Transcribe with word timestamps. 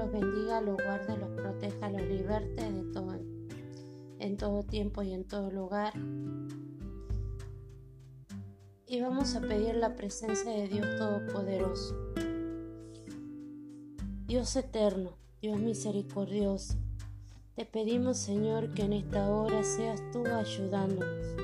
los 0.00 0.12
bendiga, 0.12 0.62
los 0.62 0.76
guarde, 0.76 1.16
los 1.18 1.28
proteja, 1.30 1.90
los 1.90 2.02
liberte 2.02 2.72
de 2.72 2.82
todo, 2.92 3.18
en 4.18 4.36
todo 4.38 4.62
tiempo 4.62 5.02
y 5.02 5.12
en 5.12 5.24
todo 5.24 5.50
lugar. 5.50 5.92
Y 8.86 9.00
vamos 9.02 9.36
a 9.36 9.40
pedir 9.42 9.74
la 9.74 9.94
presencia 9.96 10.50
de 10.50 10.68
Dios 10.68 10.86
Todopoderoso. 10.96 11.94
Dios 14.26 14.56
eterno, 14.56 15.18
Dios 15.42 15.60
misericordioso, 15.60 16.78
te 17.54 17.66
pedimos 17.66 18.16
Señor 18.16 18.72
que 18.72 18.82
en 18.82 18.94
esta 18.94 19.28
hora 19.30 19.62
seas 19.64 20.00
tú 20.12 20.24
ayudándonos. 20.26 21.36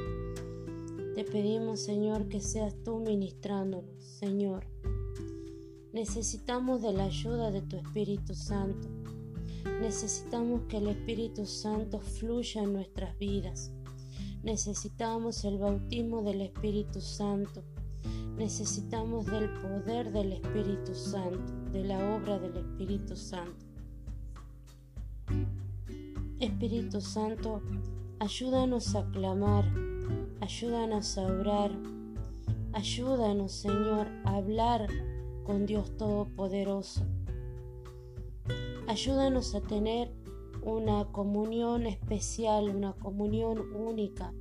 Te 1.15 1.25
pedimos 1.25 1.80
Señor 1.80 2.29
que 2.29 2.41
seas 2.41 2.75
tú 2.84 3.01
ministrándonos, 3.01 4.02
Señor. 4.02 4.65
Necesitamos 5.96 6.82
de 6.82 6.92
la 6.92 7.05
ayuda 7.05 7.50
de 7.50 7.62
tu 7.62 7.77
Espíritu 7.77 8.34
Santo. 8.34 8.86
Necesitamos 9.80 10.64
que 10.69 10.77
el 10.77 10.88
Espíritu 10.88 11.46
Santo 11.46 12.00
fluya 12.00 12.64
en 12.64 12.74
nuestras 12.74 13.16
vidas. 13.16 13.72
Necesitamos 14.42 15.42
el 15.46 15.56
bautismo 15.56 16.20
del 16.20 16.42
Espíritu 16.42 17.00
Santo. 17.00 17.64
Necesitamos 18.36 19.24
del 19.24 19.48
poder 19.55 20.12
del 20.12 20.34
Espíritu 20.34 20.95
Santo, 20.95 21.55
de 21.72 21.84
la 21.84 22.14
obra 22.14 22.38
del 22.41 22.58
Espíritu 22.58 23.16
Santo. 23.16 23.64
Espíritu 26.41 27.00
Santo, 27.00 27.62
ayúdanos 28.19 28.94
a 28.94 29.10
clamar, 29.12 29.64
ayúdanos 30.42 31.16
a 31.16 31.22
orar, 31.22 31.70
ayúdanos 32.75 33.50
Señor 33.53 34.08
a 34.27 34.36
hablar 34.36 34.91
con 35.47 35.64
Dios 35.64 35.97
Todopoderoso. 35.97 37.02
Ayúdanos 38.89 39.55
a 39.55 39.61
tener 39.61 40.11
una 40.62 41.05
comunión 41.12 41.86
especial, 41.86 42.69
una 42.69 42.94
comunión 42.94 43.72
única, 43.72 44.33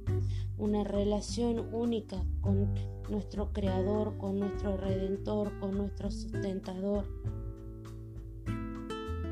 una 0.57 0.83
relación 0.83 1.73
única 1.73 2.25
con 2.41 2.73
nuestro 3.07 3.53
Creador, 3.53 4.17
con 4.17 4.39
nuestro 4.39 4.77
Redentor, 4.77 5.59
con 5.59 5.77
nuestro 5.77 6.09
sustentador. 6.09 7.05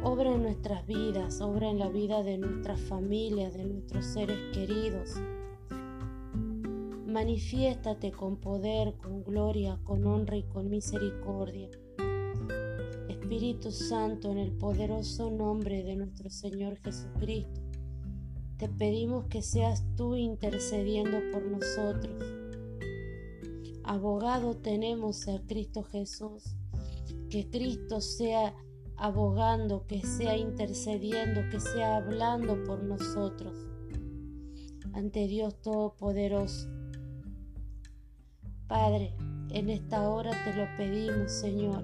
Obra 0.04 0.34
en 0.34 0.44
nuestras 0.44 0.86
vidas, 0.86 1.42
obra 1.42 1.70
en 1.70 1.80
la 1.80 1.90
vida 1.90 2.22
de 2.22 2.38
nuestras 2.38 2.80
familias, 2.82 3.54
de 3.54 3.66
nuestros 3.66 4.06
seres 4.06 4.38
queridos. 4.54 5.16
Manifiéstate 7.14 8.12
con 8.12 8.38
poder, 8.38 8.96
con 8.96 9.24
gloria, 9.24 9.80
con 9.84 10.08
honra 10.08 10.36
y 10.36 10.42
con 10.46 10.72
misericordia. 10.72 11.70
Espíritu 13.08 13.70
Santo, 13.70 14.32
en 14.32 14.40
el 14.40 14.52
poderoso 14.54 15.30
nombre 15.30 15.84
de 15.84 15.96
nuestro 15.96 16.32
Señor 16.32 16.80
Jesucristo, 16.80 17.62
te 18.58 18.68
pedimos 18.68 19.26
que 19.26 19.44
seas 19.44 19.86
tú 19.96 20.16
intercediendo 20.16 21.20
por 21.32 21.44
nosotros. 21.44 22.16
Abogado 23.84 24.58
tenemos 24.58 25.28
a 25.28 25.40
Cristo 25.46 25.84
Jesús, 25.84 26.56
que 27.30 27.48
Cristo 27.48 28.02
sea 28.02 28.56
abogando, 28.96 29.86
que 29.86 30.02
sea 30.02 30.36
intercediendo, 30.36 31.42
que 31.52 31.60
sea 31.60 31.98
hablando 31.98 32.64
por 32.64 32.84
nosotros 32.84 33.54
ante 34.94 35.28
Dios 35.28 35.62
Todopoderoso. 35.62 36.73
Padre, 38.68 39.14
en 39.50 39.70
esta 39.70 40.10
hora 40.10 40.32
te 40.44 40.54
lo 40.56 40.66
pedimos, 40.78 41.32
Señor, 41.32 41.84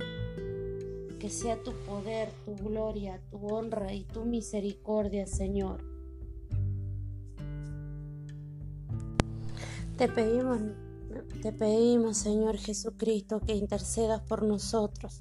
que 1.19 1.29
sea 1.29 1.61
tu 1.61 1.71
poder, 1.85 2.29
tu 2.45 2.55
gloria, 2.55 3.21
tu 3.29 3.37
honra 3.47 3.93
y 3.93 4.05
tu 4.05 4.25
misericordia, 4.25 5.27
Señor. 5.27 5.83
Te 9.97 10.07
pedimos, 10.07 10.59
te 11.41 11.51
pedimos, 11.51 12.17
Señor 12.17 12.57
Jesucristo, 12.57 13.41
que 13.41 13.53
intercedas 13.53 14.21
por 14.21 14.43
nosotros. 14.43 15.19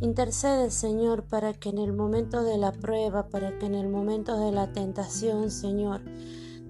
Intercede, 0.00 0.70
Señor, 0.70 1.24
para 1.24 1.54
que 1.54 1.70
en 1.70 1.78
el 1.78 1.94
momento 1.94 2.44
de 2.44 2.58
la 2.58 2.72
prueba, 2.72 3.28
para 3.28 3.58
que 3.58 3.64
en 3.64 3.74
el 3.74 3.88
momento 3.88 4.38
de 4.38 4.52
la 4.52 4.70
tentación, 4.72 5.50
Señor, 5.50 6.02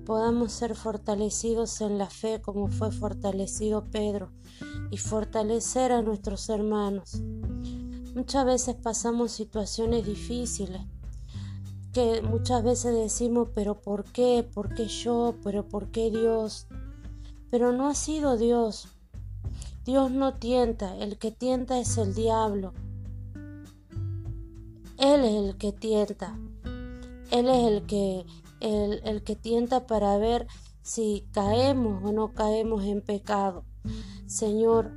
podamos 0.04 0.52
ser 0.52 0.74
fortalecidos 0.74 1.80
en 1.80 1.98
la 1.98 2.10
fe 2.10 2.40
como 2.40 2.68
fue 2.68 2.92
fortalecido 2.92 3.84
Pedro 3.84 4.30
y 4.90 4.98
fortalecer 4.98 5.92
a 5.92 6.02
nuestros 6.02 6.48
hermanos. 6.48 7.22
Muchas 8.14 8.44
veces 8.44 8.76
pasamos 8.76 9.32
situaciones 9.32 10.06
difíciles 10.06 10.82
que 11.94 12.22
muchas 12.22 12.64
veces 12.64 12.92
decimos, 12.92 13.48
pero 13.54 13.80
¿por 13.80 14.04
qué? 14.04 14.48
¿Por 14.52 14.74
qué 14.74 14.88
yo? 14.88 15.36
¿Pero 15.44 15.68
por 15.68 15.92
qué 15.92 16.10
Dios? 16.10 16.66
Pero 17.50 17.72
no 17.72 17.88
ha 17.88 17.94
sido 17.94 18.36
Dios. 18.36 18.88
Dios 19.84 20.10
no 20.10 20.34
tienta, 20.34 20.96
el 20.96 21.18
que 21.18 21.30
tienta 21.30 21.78
es 21.78 21.96
el 21.96 22.14
diablo. 22.14 22.72
Él 24.98 25.24
es 25.24 25.34
el 25.34 25.56
que 25.56 25.72
tienta. 25.72 26.36
Él 27.30 27.48
es 27.48 27.64
el 27.66 27.86
que 27.86 28.26
el, 28.64 29.22
que 29.22 29.36
tienta 29.36 29.86
para 29.86 30.16
ver 30.18 30.46
si 30.82 31.26
caemos 31.32 32.02
o 32.04 32.12
no 32.12 32.32
caemos 32.32 32.84
en 32.84 33.00
pecado. 33.00 33.64
Señor 34.26 34.92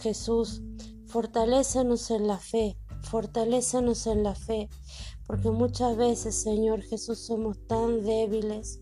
Jesús, 0.00 0.62
fortalécenos 1.06 2.10
en 2.10 2.26
la 2.26 2.38
fe, 2.38 2.76
fortalécenos 3.02 4.06
en 4.06 4.22
la 4.22 4.34
fe, 4.34 4.68
porque 5.26 5.50
muchas 5.50 5.96
veces, 5.96 6.34
Señor 6.34 6.82
Jesús, 6.82 7.20
somos 7.20 7.58
tan 7.66 8.02
débiles. 8.02 8.80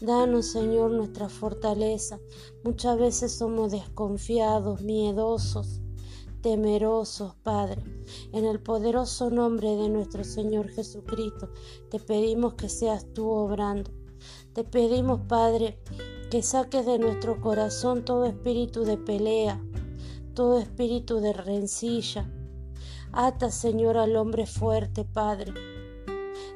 Danos, 0.00 0.46
Señor, 0.46 0.90
nuestra 0.90 1.28
fortaleza. 1.28 2.18
Muchas 2.64 2.98
veces 2.98 3.32
somos 3.32 3.72
desconfiados, 3.72 4.82
miedosos 4.82 5.80
temerosos, 6.46 7.34
Padre. 7.42 7.82
En 8.32 8.44
el 8.44 8.60
poderoso 8.60 9.30
nombre 9.30 9.74
de 9.74 9.88
nuestro 9.88 10.22
Señor 10.22 10.68
Jesucristo, 10.68 11.50
te 11.90 11.98
pedimos 11.98 12.54
que 12.54 12.68
seas 12.68 13.04
tú 13.12 13.28
obrando. 13.28 13.90
Te 14.52 14.62
pedimos, 14.62 15.22
Padre, 15.26 15.80
que 16.30 16.44
saques 16.44 16.86
de 16.86 17.00
nuestro 17.00 17.40
corazón 17.40 18.04
todo 18.04 18.26
espíritu 18.26 18.84
de 18.84 18.96
pelea, 18.96 19.60
todo 20.34 20.60
espíritu 20.60 21.18
de 21.18 21.32
rencilla. 21.32 22.30
Ata, 23.10 23.50
Señor, 23.50 23.96
al 23.96 24.14
hombre 24.14 24.46
fuerte, 24.46 25.04
Padre. 25.04 25.52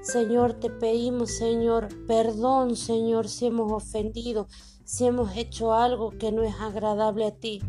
Señor, 0.03 0.53
te 0.53 0.71
pedimos, 0.71 1.33
Señor, 1.33 1.89
perdón, 2.07 2.77
Señor, 2.77 3.27
si 3.27 3.47
hemos 3.47 3.73
ofendido, 3.73 4.47
si 4.85 5.07
hemos 5.07 5.37
hecho 5.37 5.75
algo 5.75 6.11
que 6.11 6.31
no 6.31 6.45
es 6.45 6.55
agradable 6.61 7.27
a 7.27 7.35
ti. 7.35 7.61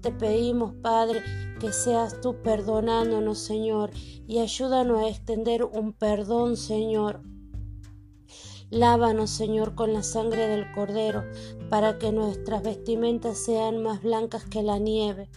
Te 0.00 0.12
pedimos, 0.12 0.74
Padre, 0.82 1.22
que 1.60 1.72
seas 1.72 2.20
tú 2.20 2.42
perdonándonos, 2.42 3.38
Señor, 3.38 3.90
y 4.26 4.38
ayúdanos 4.38 5.00
a 5.00 5.08
extender 5.08 5.64
un 5.64 5.92
perdón, 5.92 6.56
Señor. 6.56 7.22
Lávanos, 8.70 9.30
Señor, 9.30 9.74
con 9.74 9.92
la 9.92 10.02
sangre 10.02 10.48
del 10.48 10.72
Cordero, 10.72 11.24
para 11.70 11.98
que 11.98 12.12
nuestras 12.12 12.62
vestimentas 12.62 13.38
sean 13.38 13.82
más 13.82 14.02
blancas 14.02 14.44
que 14.44 14.62
la 14.62 14.78
nieve. 14.78 15.30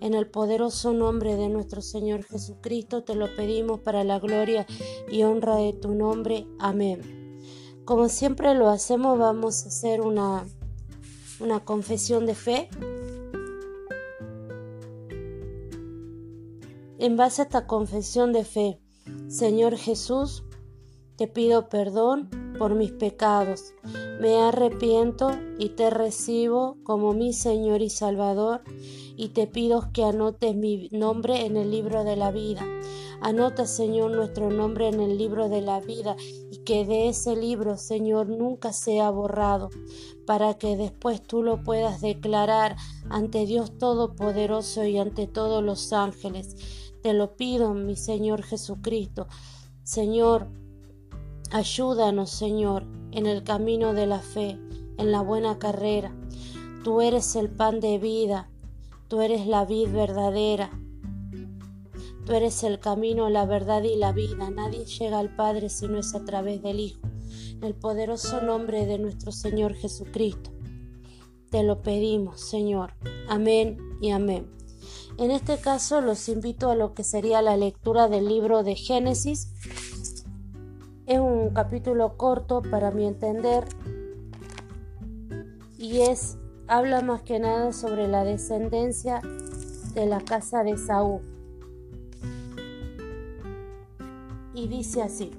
En 0.00 0.14
el 0.14 0.26
poderoso 0.26 0.92
nombre 0.92 1.36
de 1.36 1.48
nuestro 1.48 1.80
Señor 1.80 2.24
Jesucristo 2.24 3.04
te 3.04 3.14
lo 3.14 3.34
pedimos 3.36 3.80
para 3.80 4.02
la 4.02 4.18
gloria 4.18 4.66
y 5.08 5.22
honra 5.22 5.56
de 5.56 5.72
tu 5.72 5.94
nombre. 5.94 6.46
Amén. 6.58 7.22
Como 7.84 8.08
siempre 8.08 8.54
lo 8.54 8.68
hacemos, 8.68 9.18
vamos 9.18 9.64
a 9.64 9.68
hacer 9.68 10.00
una, 10.00 10.44
una 11.40 11.64
confesión 11.64 12.26
de 12.26 12.34
fe. 12.34 12.68
En 17.02 17.16
base 17.16 17.42
a 17.42 17.46
esta 17.46 17.66
confesión 17.66 18.32
de 18.32 18.44
fe, 18.44 18.78
Señor 19.26 19.76
Jesús, 19.76 20.44
te 21.16 21.26
pido 21.26 21.68
perdón 21.68 22.30
por 22.60 22.76
mis 22.76 22.92
pecados. 22.92 23.74
Me 24.20 24.38
arrepiento 24.38 25.32
y 25.58 25.70
te 25.70 25.90
recibo 25.90 26.76
como 26.84 27.12
mi 27.12 27.32
Señor 27.32 27.82
y 27.82 27.90
Salvador 27.90 28.62
y 29.16 29.30
te 29.30 29.48
pido 29.48 29.90
que 29.92 30.04
anotes 30.04 30.54
mi 30.54 30.90
nombre 30.92 31.44
en 31.44 31.56
el 31.56 31.72
libro 31.72 32.04
de 32.04 32.14
la 32.14 32.30
vida. 32.30 32.64
Anota, 33.20 33.66
Señor, 33.66 34.12
nuestro 34.12 34.50
nombre 34.50 34.86
en 34.86 35.00
el 35.00 35.18
libro 35.18 35.48
de 35.48 35.60
la 35.60 35.80
vida 35.80 36.14
y 36.52 36.58
que 36.58 36.84
de 36.84 37.08
ese 37.08 37.34
libro, 37.34 37.78
Señor, 37.78 38.28
nunca 38.28 38.72
sea 38.72 39.10
borrado, 39.10 39.70
para 40.24 40.54
que 40.54 40.76
después 40.76 41.20
tú 41.20 41.42
lo 41.42 41.64
puedas 41.64 42.00
declarar 42.00 42.76
ante 43.10 43.44
Dios 43.44 43.76
Todopoderoso 43.76 44.84
y 44.84 44.98
ante 44.98 45.26
todos 45.26 45.64
los 45.64 45.92
ángeles. 45.92 46.81
Te 47.02 47.14
lo 47.14 47.36
pido, 47.36 47.74
mi 47.74 47.96
Señor 47.96 48.44
Jesucristo. 48.44 49.26
Señor, 49.82 50.46
ayúdanos, 51.50 52.30
Señor, 52.30 52.86
en 53.10 53.26
el 53.26 53.42
camino 53.42 53.92
de 53.92 54.06
la 54.06 54.20
fe, 54.20 54.56
en 54.98 55.10
la 55.10 55.20
buena 55.20 55.58
carrera. 55.58 56.14
Tú 56.84 57.00
eres 57.00 57.34
el 57.34 57.50
pan 57.50 57.80
de 57.80 57.98
vida, 57.98 58.50
tú 59.08 59.20
eres 59.20 59.48
la 59.48 59.64
vid 59.64 59.88
verdadera. 59.90 60.70
Tú 62.24 62.34
eres 62.34 62.62
el 62.62 62.78
camino, 62.78 63.28
la 63.30 63.46
verdad 63.46 63.82
y 63.82 63.96
la 63.96 64.12
vida. 64.12 64.48
Nadie 64.50 64.84
llega 64.84 65.18
al 65.18 65.34
Padre 65.34 65.70
si 65.70 65.88
no 65.88 65.98
es 65.98 66.14
a 66.14 66.24
través 66.24 66.62
del 66.62 66.78
Hijo. 66.78 67.00
En 67.56 67.64
el 67.64 67.74
poderoso 67.74 68.40
nombre 68.40 68.86
de 68.86 69.00
nuestro 69.00 69.32
Señor 69.32 69.74
Jesucristo. 69.74 70.52
Te 71.50 71.64
lo 71.64 71.82
pedimos, 71.82 72.40
Señor. 72.40 72.92
Amén 73.28 73.76
y 74.00 74.10
amén. 74.10 74.61
En 75.18 75.30
este 75.30 75.58
caso 75.58 76.00
los 76.00 76.28
invito 76.28 76.70
a 76.70 76.74
lo 76.74 76.94
que 76.94 77.04
sería 77.04 77.42
la 77.42 77.56
lectura 77.56 78.08
del 78.08 78.26
libro 78.26 78.62
de 78.62 78.74
Génesis. 78.74 79.52
Es 81.06 81.18
un 81.18 81.50
capítulo 81.50 82.16
corto 82.16 82.62
para 82.62 82.90
mi 82.90 83.06
entender 83.06 83.64
y 85.78 86.00
es 86.00 86.38
habla 86.68 87.02
más 87.02 87.22
que 87.22 87.38
nada 87.38 87.72
sobre 87.72 88.08
la 88.08 88.24
descendencia 88.24 89.20
de 89.94 90.06
la 90.06 90.20
casa 90.20 90.62
de 90.62 90.78
Saúl. 90.78 91.20
Y 94.54 94.68
dice 94.68 95.02
así. 95.02 95.30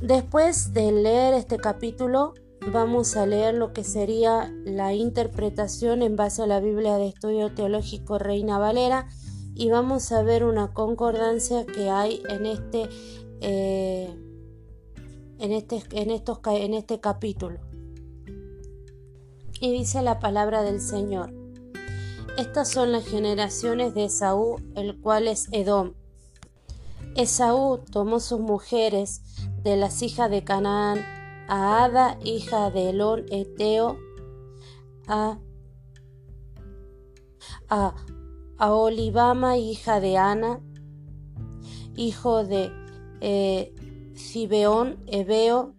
Después 0.00 0.74
de 0.74 0.92
leer 0.92 1.34
este 1.34 1.56
capítulo, 1.56 2.34
vamos 2.72 3.16
a 3.16 3.26
leer 3.26 3.54
lo 3.54 3.72
que 3.72 3.84
sería 3.84 4.52
la 4.64 4.92
interpretación 4.92 6.02
en 6.02 6.16
base 6.16 6.42
a 6.42 6.46
la 6.46 6.60
Biblia 6.60 6.96
de 6.96 7.08
Estudio 7.08 7.54
Teológico 7.54 8.18
Reina 8.18 8.58
Valera 8.58 9.08
y 9.54 9.70
vamos 9.70 10.10
a 10.12 10.22
ver 10.22 10.44
una 10.44 10.72
concordancia 10.72 11.64
que 11.64 11.88
hay 11.90 12.22
en 12.28 12.44
este, 12.44 12.88
eh, 13.40 14.14
en 15.38 15.52
este, 15.52 15.82
en 15.92 16.10
estos, 16.10 16.40
en 16.44 16.74
este 16.74 17.00
capítulo. 17.00 17.58
Y 19.60 19.72
dice 19.72 20.02
la 20.02 20.18
palabra 20.18 20.62
del 20.62 20.80
Señor. 20.80 21.32
Estas 22.36 22.68
son 22.68 22.92
las 22.92 23.06
generaciones 23.06 23.94
de 23.94 24.04
Esaú, 24.04 24.56
el 24.74 25.00
cual 25.00 25.28
es 25.28 25.48
Edom. 25.52 25.94
Esaú 27.14 27.78
tomó 27.90 28.20
sus 28.20 28.40
mujeres 28.40 29.22
de 29.62 29.76
las 29.76 30.02
hijas 30.02 30.30
de 30.30 30.44
Canaán, 30.44 31.15
a 31.48 31.84
Ada, 31.84 32.18
hija 32.24 32.70
de 32.70 32.90
Elón 32.90 33.26
Eteo, 33.30 33.98
a, 35.06 35.38
a, 37.68 37.94
Olivama, 38.72 39.56
hija 39.56 40.00
de 40.00 40.18
Ana, 40.18 40.60
hijo 41.94 42.44
de 42.44 42.72
eh, 43.20 43.74
Ebeo, 45.06 45.74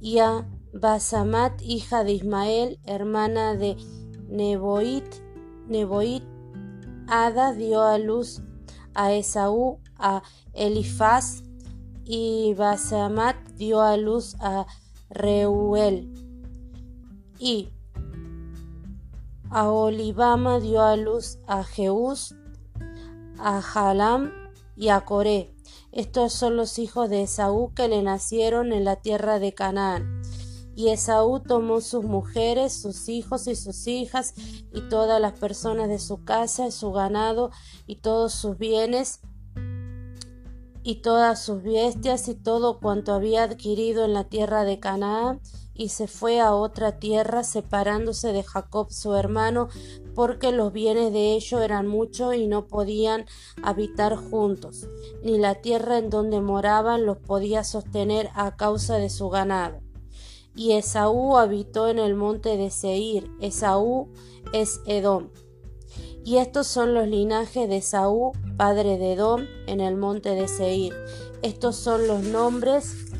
y 0.00 0.18
a 0.18 0.46
Basamat, 0.72 1.62
hija 1.62 2.04
de 2.04 2.12
Ismael, 2.12 2.78
hermana 2.84 3.54
de 3.54 3.76
Neboit, 4.28 5.06
Neboit, 5.68 6.24
Ada 7.06 7.52
dio 7.52 7.82
a 7.82 7.98
luz 7.98 8.42
a 8.94 9.12
Esaú, 9.12 9.80
a 9.98 10.22
Elifaz, 10.52 11.43
y 12.04 12.54
Basamat 12.54 13.36
dio 13.56 13.80
a 13.80 13.96
luz 13.96 14.36
a 14.40 14.66
Reuel 15.08 16.12
y 17.38 17.70
a 19.50 19.68
dio 20.60 20.82
a 20.82 20.96
luz 20.96 21.38
a 21.46 21.62
Jeús, 21.64 22.34
a 23.38 23.62
Jalam 23.62 24.32
y 24.76 24.88
a 24.88 25.02
Coré. 25.02 25.54
Estos 25.92 26.32
son 26.32 26.56
los 26.56 26.78
hijos 26.78 27.08
de 27.08 27.22
Esaú 27.22 27.72
que 27.74 27.86
le 27.88 28.02
nacieron 28.02 28.72
en 28.72 28.84
la 28.84 28.96
tierra 28.96 29.38
de 29.38 29.54
Canaán. 29.54 30.22
Y 30.74 30.88
Esaú 30.88 31.38
tomó 31.38 31.80
sus 31.80 32.04
mujeres, 32.04 32.72
sus 32.72 33.08
hijos 33.08 33.46
y 33.46 33.54
sus 33.54 33.86
hijas, 33.86 34.34
y 34.72 34.88
todas 34.88 35.20
las 35.20 35.38
personas 35.38 35.88
de 35.88 36.00
su 36.00 36.24
casa, 36.24 36.66
y 36.66 36.72
su 36.72 36.90
ganado, 36.90 37.52
y 37.86 37.96
todos 37.96 38.32
sus 38.32 38.58
bienes, 38.58 39.20
y 40.84 40.96
todas 40.96 41.42
sus 41.42 41.62
bestias 41.62 42.28
y 42.28 42.34
todo 42.34 42.78
cuanto 42.78 43.14
había 43.14 43.42
adquirido 43.42 44.04
en 44.04 44.12
la 44.12 44.24
tierra 44.24 44.64
de 44.64 44.78
Canaán, 44.78 45.40
y 45.74 45.88
se 45.88 46.06
fue 46.06 46.40
a 46.40 46.54
otra 46.54 47.00
tierra, 47.00 47.42
separándose 47.42 48.32
de 48.32 48.44
Jacob 48.44 48.92
su 48.92 49.14
hermano, 49.14 49.68
porque 50.14 50.52
los 50.52 50.72
bienes 50.72 51.12
de 51.12 51.32
ellos 51.32 51.60
eran 51.60 51.88
muchos 51.88 52.36
y 52.36 52.46
no 52.46 52.68
podían 52.68 53.24
habitar 53.62 54.14
juntos, 54.14 54.86
ni 55.24 55.38
la 55.38 55.56
tierra 55.56 55.98
en 55.98 56.10
donde 56.10 56.40
moraban 56.40 57.06
los 57.06 57.16
podía 57.16 57.64
sostener 57.64 58.30
a 58.34 58.54
causa 58.56 58.96
de 58.98 59.10
su 59.10 59.30
ganado. 59.30 59.80
Y 60.54 60.72
Esaú 60.72 61.36
habitó 61.36 61.88
en 61.88 61.98
el 61.98 62.14
monte 62.14 62.56
de 62.56 62.70
Seir, 62.70 63.28
Esaú 63.40 64.12
es 64.52 64.80
Edom. 64.86 65.30
Y 66.24 66.38
estos 66.38 66.66
son 66.66 66.94
los 66.94 67.06
linajes 67.06 67.68
de 67.68 67.82
Saúl, 67.82 68.32
padre 68.56 68.96
de 68.96 69.12
Edom, 69.12 69.42
en 69.66 69.80
el 69.80 69.96
monte 69.96 70.30
de 70.30 70.48
Seir. 70.48 70.94
Estos 71.42 71.76
son 71.76 72.06
los 72.06 72.22
nombres 72.22 73.10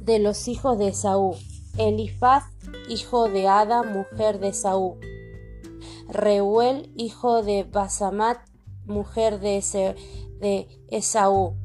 de 0.00 0.18
los 0.18 0.46
hijos 0.46 0.78
de 0.78 0.92
Saúl. 0.92 1.36
Elifaz, 1.78 2.44
hijo 2.90 3.30
de 3.30 3.48
Ada, 3.48 3.82
mujer 3.82 4.40
de 4.40 4.52
Saúl. 4.52 4.98
Reuel, 6.08 6.92
hijo 6.96 7.42
de 7.42 7.64
Basamat, 7.64 8.38
mujer 8.84 9.40
de, 9.40 9.62
de 10.38 10.68
Esaú. 10.88 11.56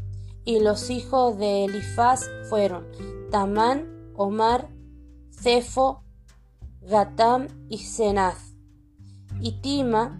Y 0.45 0.61
los 0.61 0.89
hijos 0.89 1.37
de 1.37 1.65
Elifaz 1.65 2.25
fueron 2.49 2.87
Tamán, 3.31 4.13
Omar, 4.15 4.69
Cefo, 5.31 6.03
Gatam 6.89 7.47
y 7.69 7.77
Senaz. 7.77 8.55
Y 9.39 9.61
Tima 9.61 10.17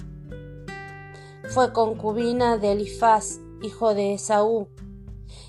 fue 1.49 1.73
concubina 1.73 2.59
de 2.59 2.73
Elifaz, 2.73 3.39
hijo 3.63 3.95
de 3.95 4.13
Esaú, 4.13 4.67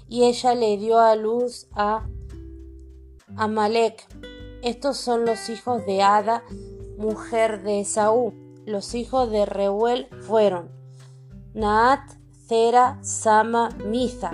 y 0.08 0.24
ella 0.24 0.54
le 0.54 0.78
dio 0.78 0.98
a 0.98 1.16
luz 1.16 1.68
a 1.72 2.08
Amalek. 3.36 4.02
Estos 4.62 4.96
son 4.96 5.26
los 5.26 5.50
hijos 5.50 5.84
de 5.84 6.02
Ada, 6.02 6.42
mujer 6.96 7.62
de 7.64 7.80
Esaú. 7.80 8.32
Los 8.64 8.94
hijos 8.94 9.30
de 9.30 9.44
Reuel 9.44 10.08
fueron 10.22 10.70
Naat, 11.52 12.00
Zera, 12.46 12.98
Sama, 13.02 13.68
Miza. 13.84 14.32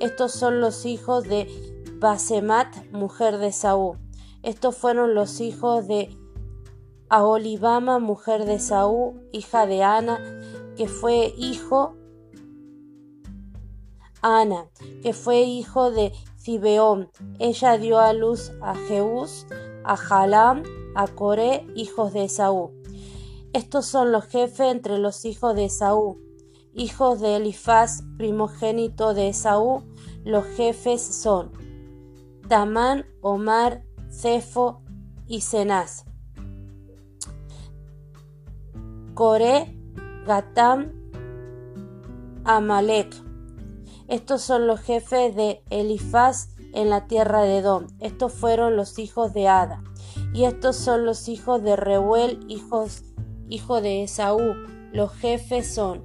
Estos 0.00 0.32
son 0.32 0.60
los 0.60 0.84
hijos 0.84 1.24
de 1.24 1.48
Basemat, 1.98 2.76
mujer 2.92 3.38
de 3.38 3.46
Esaú. 3.48 3.96
Estos 4.42 4.76
fueron 4.76 5.14
los 5.14 5.40
hijos 5.40 5.88
de 5.88 6.14
a 7.08 7.24
Olivama, 7.24 7.98
mujer 7.98 8.44
de 8.44 8.58
Saúl, 8.58 9.20
hija 9.32 9.66
de 9.66 9.82
Ana, 9.82 10.20
que 10.76 10.88
fue 10.88 11.34
hijo 11.36 11.96
Ana, 14.22 14.66
que 15.02 15.12
fue 15.12 15.42
hijo 15.42 15.90
de 15.90 16.12
Zibeón. 16.38 17.10
Ella 17.38 17.78
dio 17.78 17.98
a 17.98 18.12
luz 18.12 18.52
a 18.60 18.74
Jeús, 18.74 19.46
a 19.84 19.96
Jalam, 19.96 20.64
a 20.96 21.06
Coré, 21.06 21.66
hijos 21.76 22.12
de 22.12 22.28
Saúl. 22.28 22.72
Estos 23.52 23.86
son 23.86 24.12
los 24.12 24.24
jefes 24.26 24.72
entre 24.72 24.98
los 24.98 25.24
hijos 25.24 25.54
de 25.54 25.68
Saúl, 25.68 26.18
hijos 26.74 27.20
de 27.20 27.36
Elifaz, 27.36 28.02
primogénito 28.18 29.14
de 29.14 29.32
Saúl. 29.32 29.84
Los 30.24 30.44
jefes 30.44 31.02
son 31.02 31.52
Tamán, 32.48 33.06
Omar, 33.20 33.84
Cefo 34.10 34.82
y 35.26 35.42
Cenaz. 35.42 36.04
Coré, 39.16 39.74
Gatam, 40.26 40.92
Amalek. 42.44 43.16
Estos 44.08 44.42
son 44.42 44.66
los 44.66 44.78
jefes 44.80 45.34
de 45.34 45.62
Elifaz 45.70 46.50
en 46.74 46.90
la 46.90 47.06
tierra 47.06 47.40
de 47.40 47.56
Edom. 47.56 47.86
Estos 48.00 48.34
fueron 48.34 48.76
los 48.76 48.98
hijos 48.98 49.32
de 49.32 49.48
Ada. 49.48 49.82
Y 50.34 50.44
estos 50.44 50.76
son 50.76 51.06
los 51.06 51.30
hijos 51.30 51.62
de 51.62 51.76
Reuel, 51.76 52.40
hijos, 52.48 53.04
hijo 53.48 53.80
de 53.80 54.02
Esaú. 54.02 54.52
Los 54.92 55.14
jefes 55.14 55.74
son 55.74 56.04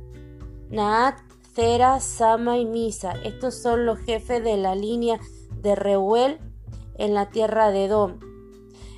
Naat, 0.69 1.19
Zera, 1.53 1.99
Sama 1.99 2.59
y 2.59 2.65
Misa. 2.65 3.11
Estos 3.25 3.55
son 3.55 3.85
los 3.85 3.99
jefes 3.99 4.41
de 4.41 4.55
la 4.55 4.73
línea 4.73 5.19
de 5.61 5.75
Reuel 5.75 6.39
en 6.97 7.13
la 7.13 7.29
tierra 7.29 7.71
de 7.71 7.83
Edom. 7.83 8.19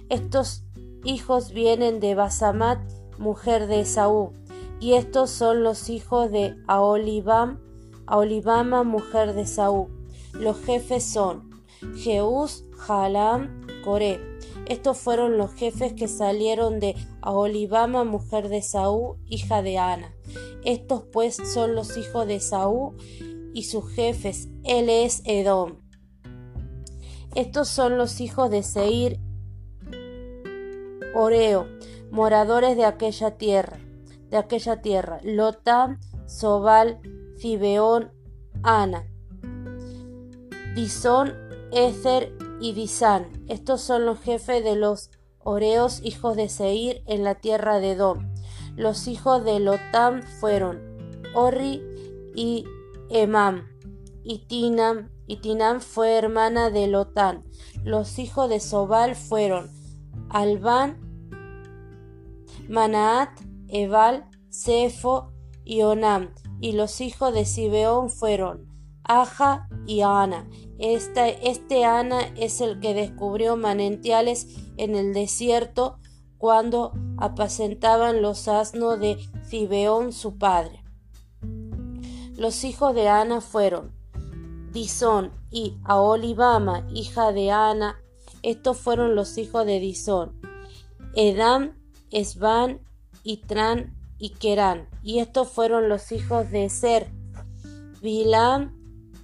Estos 0.09 0.65
hijos 1.03 1.51
vienen 1.51 1.99
de 1.99 2.13
Basamat 2.13 2.92
mujer 3.17 3.67
de 3.67 3.81
Esaú. 3.81 4.33
Y 4.79 4.93
estos 4.93 5.29
son 5.29 5.63
los 5.63 5.89
hijos 5.89 6.31
de 6.31 6.55
Aolibam, 6.67 7.59
Aolibama, 8.05 8.83
mujer 8.83 9.33
de 9.33 9.41
Esaú. 9.43 9.89
Los 10.33 10.59
jefes 10.59 11.03
son 11.03 11.49
Jeús, 11.95 12.65
Jalam, 12.77 13.65
Coré. 13.83 14.19
Estos 14.67 14.97
fueron 14.97 15.37
los 15.37 15.53
jefes 15.53 15.93
que 15.93 16.07
salieron 16.07 16.79
de 16.79 16.95
Aolibama, 17.21 18.03
mujer 18.03 18.49
de 18.49 18.57
Esaú, 18.57 19.17
hija 19.25 19.61
de 19.61 19.77
Ana. 19.77 20.13
Estos 20.63 21.03
pues 21.11 21.35
son 21.35 21.75
los 21.75 21.97
hijos 21.97 22.27
de 22.27 22.35
Esaú 22.35 22.95
y 23.53 23.63
sus 23.63 23.89
jefes. 23.91 24.49
Él 24.63 24.89
es 24.89 25.21
Edom. 25.25 25.77
Estos 27.35 27.67
son 27.67 27.97
los 27.97 28.21
hijos 28.21 28.49
de 28.49 28.63
Seir, 28.63 29.19
Oreo 31.15 31.67
moradores 32.13 32.77
de 32.77 32.85
aquella 32.85 33.37
tierra, 33.37 33.79
de 34.29 34.37
aquella 34.37 34.83
tierra, 34.83 35.19
Lotán, 35.23 35.99
Sobal, 36.27 36.99
Fibeón, 37.39 38.11
Ana, 38.61 39.07
Disón, 40.75 41.33
Ezer 41.71 42.37
y 42.61 42.73
Disán. 42.73 43.25
Estos 43.47 43.81
son 43.81 44.05
los 44.05 44.19
jefes 44.19 44.63
de 44.63 44.75
los 44.75 45.09
Oreos, 45.39 46.01
hijos 46.03 46.35
de 46.35 46.49
Seir, 46.49 47.01
en 47.07 47.23
la 47.23 47.33
tierra 47.33 47.79
de 47.79 47.93
Edom. 47.93 48.31
Los 48.75 49.07
hijos 49.07 49.43
de 49.43 49.59
Lotán 49.59 50.21
fueron 50.39 50.81
Orri 51.33 51.81
y 52.35 52.65
Emam. 53.09 53.69
Y 54.23 54.45
Tinam, 54.45 55.09
y 55.25 55.37
Tinam 55.37 55.81
fue 55.81 56.15
hermana 56.15 56.69
de 56.69 56.85
Lotán. 56.85 57.43
Los 57.83 58.19
hijos 58.19 58.49
de 58.49 58.59
Sobal 58.59 59.15
fueron 59.15 59.71
Albán, 60.29 61.12
Manaat, 62.69 63.29
Ebal, 63.67 64.25
Sefo 64.49 65.31
y 65.63 65.81
Onam. 65.81 66.33
Y 66.59 66.73
los 66.73 67.01
hijos 67.01 67.33
de 67.33 67.45
Sibeón 67.45 68.09
fueron 68.09 68.73
Aja 69.03 69.67
y 69.85 70.01
Ana. 70.01 70.47
Este, 70.79 71.85
Ana 71.85 72.21
es 72.37 72.61
el 72.61 72.79
que 72.79 72.93
descubrió 72.93 73.57
manantiales 73.57 74.47
en 74.77 74.95
el 74.95 75.13
desierto 75.13 75.97
cuando 76.37 76.93
apacentaban 77.17 78.21
los 78.21 78.47
asnos 78.47 78.99
de 78.99 79.17
Cibeón 79.45 80.13
su 80.13 80.37
padre. 80.37 80.83
Los 82.35 82.63
hijos 82.63 82.95
de 82.95 83.07
Ana 83.07 83.41
fueron 83.41 83.93
Disón 84.71 85.31
y 85.51 85.77
Aolibama, 85.83 86.87
hija 86.93 87.31
de 87.31 87.51
Ana. 87.51 87.99
Estos 88.41 88.77
fueron 88.77 89.15
los 89.15 89.37
hijos 89.37 89.65
de 89.65 89.79
Disón. 89.79 90.41
Edam, 91.15 91.77
Esban, 92.13 92.79
Itran 93.23 93.95
y 94.19 94.29
Kerán. 94.29 94.87
Y 95.01 95.19
estos 95.19 95.49
fueron 95.49 95.89
los 95.89 96.11
hijos 96.11 96.49
de 96.51 96.69
Ser. 96.69 97.11
Bilam, 98.01 98.77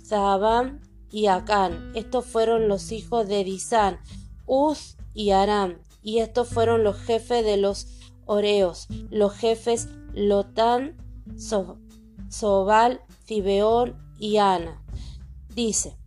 Zabam 0.05 0.79
y 1.11 1.27
Acán. 1.27 1.91
Estos 1.95 2.25
fueron 2.25 2.67
los 2.67 2.91
hijos 2.91 3.27
de 3.27 3.43
Disán, 3.43 3.99
Uz 4.45 4.97
y 5.13 5.31
Aram. 5.31 5.77
Y 6.01 6.19
estos 6.19 6.49
fueron 6.49 6.83
los 6.83 6.97
jefes 6.97 7.45
de 7.45 7.57
los 7.57 7.87
Oreos, 8.25 8.87
los 9.09 9.33
jefes 9.33 9.89
Lotán, 10.13 10.97
Sobal, 12.29 13.01
Cibeón 13.25 13.97
y 14.17 14.37
Ana. 14.37 14.81
Dice, 15.55 15.97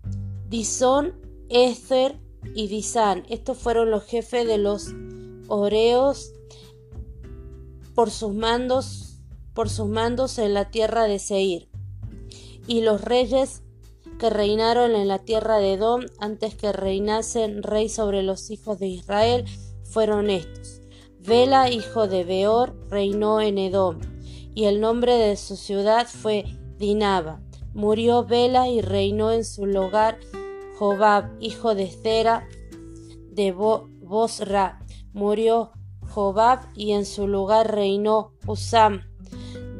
Disón, 0.49 1.15
Esther 1.49 2.21
y 2.55 2.69
Disán. 2.69 3.25
Estos 3.29 3.59
fueron 3.59 3.91
los 3.91 4.05
jefes 4.05 4.47
de 4.47 4.59
los 4.59 4.89
Oreos 5.49 6.33
por 7.95 8.11
sus 8.11 8.35
mandos, 8.35 9.19
por 9.55 9.69
sus 9.69 9.89
mandos 9.89 10.39
en 10.39 10.55
la 10.55 10.71
tierra 10.71 11.05
de 11.05 11.19
Seir. 11.19 11.69
Y 12.67 12.81
los 12.81 13.01
reyes 13.03 13.63
que 14.19 14.31
reinaron 14.31 14.95
en 14.95 15.09
la 15.09 15.19
tierra 15.19 15.59
de 15.59 15.75
Edom 15.75 16.03
antes 16.19 16.55
que 16.55 16.73
reinasen 16.73 17.63
rey 17.63 17.89
sobre 17.89 18.23
los 18.23 18.51
hijos 18.51 18.79
de 18.79 18.87
Israel 18.87 19.45
fueron 19.85 20.31
estos. 20.31 20.81
Vela, 21.19 21.71
hijo 21.71 22.09
de 22.09 22.25
Beor, 22.25 22.75
reinó 22.89 23.41
en 23.41 23.59
Edom, 23.59 24.01
y 24.55 24.65
el 24.65 24.81
nombre 24.81 25.15
de 25.15 25.37
su 25.37 25.57
ciudad 25.57 26.07
fue 26.07 26.45
Dinaba. 26.79 27.41
Murió 27.75 28.25
Vela 28.25 28.69
y 28.69 28.81
reinó 28.81 29.31
en 29.33 29.45
su 29.45 29.67
lugar 29.67 30.19
Jobab, 30.79 31.31
hijo 31.41 31.75
de 31.75 31.89
Zera 31.89 32.49
de 33.31 33.53
Bosra. 33.53 34.81
Murió 35.13 35.73
Jobab 36.13 36.61
y 36.75 36.93
en 36.93 37.07
su 37.07 37.27
lugar 37.27 37.75
reinó 37.75 38.33
Husam 38.47 39.03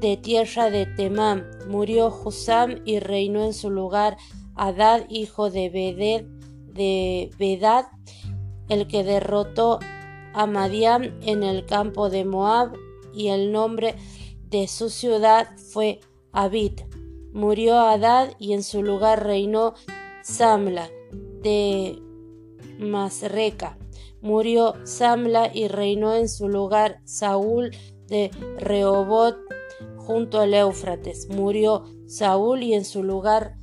de 0.01 0.17
tierra 0.17 0.71
de 0.71 0.87
Temam. 0.87 1.45
Murió 1.69 2.09
Husam 2.09 2.81
y 2.85 3.01
reinó 3.01 3.45
en 3.45 3.53
su 3.53 3.71
lugar 3.71 4.17
Adad, 4.55 5.05
hijo 5.09 5.51
de 5.51 5.71
Bedad, 5.71 6.27
de 6.75 7.31
Bedad, 7.39 7.87
el 8.69 8.87
que 8.87 9.05
derrotó 9.05 9.79
a 10.35 10.47
Madiam 10.47 11.19
en 11.23 11.43
el 11.43 11.67
campo 11.67 12.09
de 12.11 12.25
Moab, 12.25 12.73
y 13.15 13.29
el 13.29 13.53
nombre 13.53 13.95
de 14.49 14.67
su 14.69 14.89
ciudad 14.89 15.49
fue 15.73 16.01
Abid. 16.33 16.81
Murió 17.33 17.79
Adad 17.79 18.31
y 18.39 18.55
en 18.55 18.63
su 18.63 18.83
lugar 18.83 19.25
reinó 19.25 19.75
Samla 20.23 20.89
de 21.43 21.99
Masreca. 22.79 23.77
Murió 24.23 24.75
Samla 24.85 25.51
y 25.53 25.69
reinó 25.69 26.15
en 26.15 26.29
su 26.29 26.49
lugar 26.49 27.01
Saúl 27.05 27.71
de 28.07 28.31
Rehobot 28.59 29.37
junto 29.97 30.41
al 30.41 30.55
Éufrates. 30.55 31.29
Murió 31.29 31.85
Saúl 32.07 32.63
y 32.63 32.75
en 32.75 32.85
su 32.85 33.03
lugar 33.03 33.57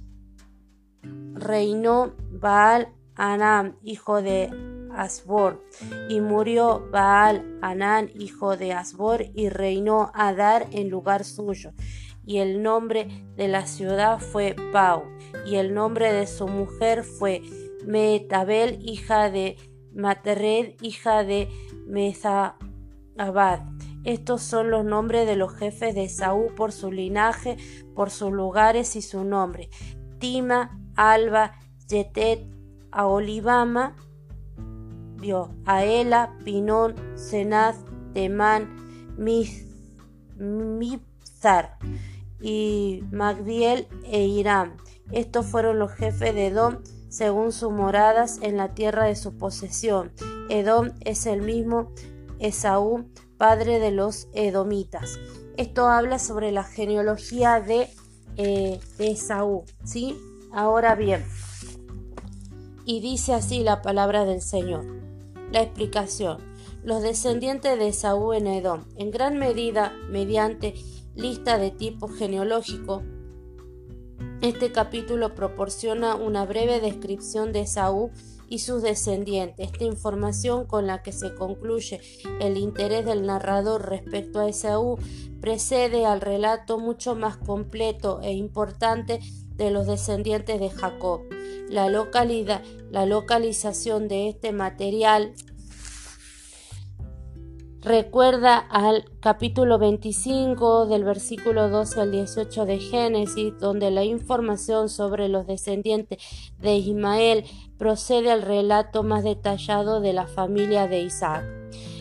reinó 1.34 2.14
Baal 2.32 2.94
Anam, 3.16 3.76
hijo 3.84 4.22
de 4.22 4.50
Asbor, 4.96 5.64
y 6.10 6.20
murió 6.22 6.88
Baal 6.92 7.58
Anán, 7.62 8.10
hijo 8.16 8.58
de 8.58 8.74
Asbor, 8.74 9.26
y 9.34 9.50
reinó 9.50 10.12
Adar 10.14 10.68
en 10.72 10.90
lugar 10.90 11.24
suyo. 11.24 11.72
Y 12.26 12.38
el 12.38 12.62
nombre 12.62 13.08
de 13.36 13.48
la 13.48 13.66
ciudad 13.66 14.20
fue 14.20 14.56
Pau, 14.72 15.04
y 15.46 15.56
el 15.56 15.74
nombre 15.74 16.14
de 16.14 16.28
su 16.28 16.48
mujer 16.48 17.04
fue 17.04 17.42
Metabel, 17.86 18.80
hija 18.82 19.30
de 19.30 19.58
Matered, 19.94 20.76
hija 20.82 21.24
de 21.24 21.50
Mezabad 21.88 22.60
estos 24.06 24.42
son 24.42 24.72
los 24.72 24.86
nombres 24.86 25.28
de 25.28 25.36
los 25.36 25.54
jefes 25.54 25.94
de 25.94 26.08
Saúl 26.08 26.54
por 26.56 26.72
su 26.72 26.92
linaje, 26.92 27.58
por 27.96 28.12
sus 28.12 28.32
lugares 28.32 28.96
y 28.96 29.02
su 29.02 29.26
nombre. 29.26 29.70
Tima, 30.20 30.80
Alba, 30.96 31.54
Yetet, 31.90 32.48
Aolibama, 32.92 33.96
Aela, 35.66 36.38
Pinón, 36.46 36.96
Senaz, 37.16 37.84
Temán, 38.14 39.18
Mizar 40.48 41.78
y 42.40 43.04
Magdiel 43.12 43.86
e 44.06 44.26
Irán. 44.26 44.78
Estos 45.12 45.46
fueron 45.46 45.78
los 45.78 45.92
jefes 45.92 46.34
de 46.34 46.48
Edom 46.48 46.78
según 47.10 47.52
sus 47.52 47.72
moradas 47.72 48.40
en 48.42 48.58
la 48.58 48.74
tierra 48.74 49.06
de 49.06 49.16
su 49.16 49.38
posesión. 49.38 50.12
Edom 50.50 50.92
es 51.02 51.26
el 51.26 51.42
mismo 51.42 51.92
Esaú, 52.40 53.10
padre 53.38 53.80
de 53.80 53.92
los 53.92 54.30
edomitas. 54.34 55.20
Esto 55.58 55.88
habla 55.88 56.20
sobre 56.20 56.52
la 56.52 56.64
genealogía 56.64 57.60
de, 57.60 57.90
eh, 58.38 58.80
Esaú, 59.00 59.66
¿sí? 59.84 60.18
Ahora 60.52 60.96
bien, 60.96 61.26
y 62.90 63.02
dice 63.02 63.36
así 63.36 63.62
la 63.62 63.84
palabra 63.84 64.26
del 64.26 64.42
Señor. 64.42 64.84
La 65.52 65.62
explicación. 65.62 66.40
Los 66.84 67.04
descendientes 67.04 67.78
de 67.78 67.90
Esaú 67.90 68.34
en 68.34 68.48
Edom, 68.48 68.86
en 68.96 69.12
gran 69.12 69.38
medida 69.38 69.94
mediante 70.10 70.74
lista 71.14 71.60
de 71.60 71.70
tipo 71.70 72.08
genealógico, 72.08 73.04
este 74.42 74.72
capítulo 74.72 75.36
proporciona 75.36 76.16
una 76.16 76.46
breve 76.46 76.80
descripción 76.80 77.52
de 77.52 77.62
Esaú 77.62 78.12
y 78.48 78.60
sus 78.60 78.82
descendientes. 78.82 79.72
Esta 79.72 79.84
información 79.84 80.66
con 80.66 80.88
la 80.88 81.04
que 81.04 81.12
se 81.12 81.36
concluye 81.36 82.00
el 82.40 82.58
interés 82.58 83.06
del 83.06 83.26
narrador 83.26 83.90
respecto 83.90 84.40
a 84.40 84.48
Esaú 84.48 84.98
precede 85.42 86.06
al 86.06 86.22
relato 86.22 86.80
mucho 86.80 87.16
más 87.16 87.38
completo 87.38 88.22
e 88.24 88.34
importante 88.34 89.20
de 89.56 89.72
los 89.72 89.88
descendientes 89.88 90.60
de 90.60 90.70
Jacob. 90.70 91.22
La, 91.70 91.90
localidad, 91.90 92.64
la 92.92 93.06
localización 93.06 94.08
de 94.08 94.30
este 94.30 94.54
material 94.54 95.34
recuerda 97.82 98.58
al 98.58 99.06
capítulo 99.22 99.80
25 99.80 100.86
del 100.88 101.04
versículo 101.04 101.70
12 101.70 102.02
al 102.02 102.12
18 102.12 102.66
de 102.66 102.80
Génesis, 102.80 103.54
donde 103.60 103.90
la 103.92 104.04
información 104.04 104.90
sobre 104.90 105.30
los 105.30 105.48
descendientes 105.48 106.20
de 106.60 106.76
Ismael 106.76 107.46
procede 107.78 108.32
al 108.32 108.42
relato 108.42 109.04
más 109.04 109.24
detallado 109.24 110.02
de 110.02 110.14
la 110.14 110.28
familia 110.28 110.88
de 110.88 111.02
Isaac. 111.02 111.46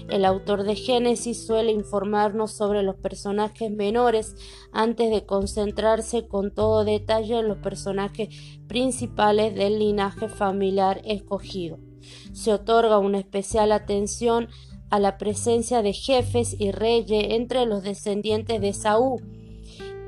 El 0.08 0.24
autor 0.24 0.64
de 0.64 0.74
Génesis 0.74 1.46
suele 1.46 1.70
informarnos 1.70 2.52
sobre 2.52 2.82
los 2.82 2.96
personajes 2.96 3.70
menores 3.70 4.34
antes 4.72 5.10
de 5.10 5.26
concentrarse 5.26 6.26
con 6.26 6.50
todo 6.52 6.84
detalle 6.84 7.38
en 7.38 7.48
los 7.48 7.58
personajes 7.58 8.28
principales 8.66 9.54
del 9.54 9.78
linaje 9.78 10.28
familiar 10.28 11.02
escogido. 11.04 11.78
Se 12.32 12.54
otorga 12.54 12.98
una 12.98 13.18
especial 13.18 13.70
atención 13.70 14.48
a 14.90 14.98
la 14.98 15.18
presencia 15.18 15.82
de 15.82 15.92
jefes 15.92 16.56
y 16.58 16.70
reyes 16.70 17.26
entre 17.30 17.66
los 17.66 17.82
descendientes 17.82 18.60
de 18.60 18.72
Saúl, 18.72 19.20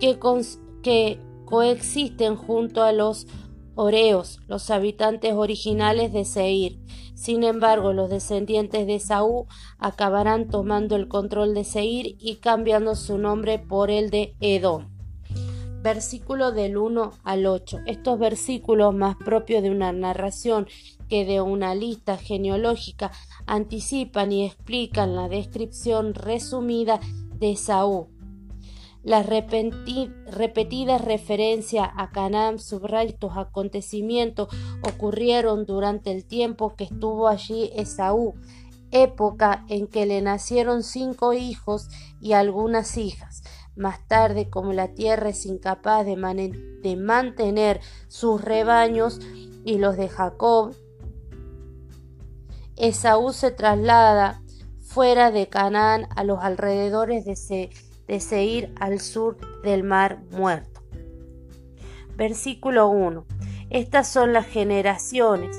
que, 0.00 1.18
coexisten 1.44 2.36
junto 2.36 2.82
a 2.82 2.92
los 2.92 3.26
Oreos, 3.74 4.40
los 4.46 4.70
habitantes 4.70 5.32
originales 5.34 6.12
de 6.12 6.24
Seir. 6.24 6.78
Sin 7.14 7.44
embargo, 7.44 7.92
los 7.92 8.10
descendientes 8.10 8.86
de 8.86 8.98
Saúl 8.98 9.46
acabarán 9.78 10.48
tomando 10.48 10.96
el 10.96 11.08
control 11.08 11.54
de 11.54 11.64
Seir 11.64 12.16
y 12.18 12.36
cambiando 12.36 12.94
su 12.94 13.18
nombre 13.18 13.58
por 13.58 13.90
el 13.90 14.10
de 14.10 14.34
Edom. 14.40 14.88
Versículo 15.82 16.52
del 16.52 16.76
1 16.76 17.12
al 17.24 17.46
8. 17.46 17.78
Estos 17.86 18.18
versículos, 18.18 18.94
más 18.94 19.16
propios 19.16 19.62
de 19.62 19.70
una 19.70 19.92
narración 19.92 20.66
que 21.10 21.26
de 21.26 21.42
una 21.42 21.74
lista 21.74 22.16
genealógica, 22.16 23.10
anticipan 23.44 24.32
y 24.32 24.46
explican 24.46 25.14
la 25.14 25.28
descripción 25.28 26.14
resumida 26.14 27.00
de 27.38 27.56
Saúl 27.56 28.08
las 29.02 29.24
repetidas 29.24 31.00
referencias 31.00 31.88
a 31.96 32.10
Canaán 32.10 32.58
subrayan 32.58 33.14
estos 33.14 33.32
acontecimientos 33.36 34.48
ocurrieron 34.82 35.64
durante 35.64 36.12
el 36.12 36.26
tiempo 36.26 36.76
que 36.76 36.84
estuvo 36.84 37.26
allí 37.28 37.70
Esaú, 37.74 38.34
época 38.90 39.64
en 39.68 39.86
que 39.86 40.04
le 40.04 40.20
nacieron 40.20 40.82
cinco 40.82 41.32
hijos 41.32 41.88
y 42.20 42.32
algunas 42.32 42.98
hijas. 42.98 43.42
Más 43.74 44.06
tarde, 44.06 44.50
como 44.50 44.74
la 44.74 44.88
tierra 44.92 45.30
es 45.30 45.46
incapaz 45.46 46.04
de, 46.04 46.16
de 46.82 46.96
mantener 46.96 47.80
sus 48.08 48.42
rebaños 48.42 49.18
y 49.64 49.78
los 49.78 49.96
de 49.96 50.10
Jacob, 50.10 50.74
Esaú 52.80 53.32
se 53.32 53.50
traslada 53.50 54.42
fuera 54.80 55.30
de 55.30 55.48
Canaán 55.48 56.08
a 56.16 56.24
los 56.24 56.40
alrededores 56.40 57.24
de 57.24 57.36
de 58.10 58.18
Seir 58.18 58.74
al 58.80 58.98
sur 58.98 59.36
del 59.62 59.84
mar 59.84 60.20
muerto. 60.32 60.82
Versículo 62.16 62.88
1. 62.88 63.24
Estas 63.70 64.08
son 64.08 64.32
las 64.32 64.46
generaciones. 64.46 65.56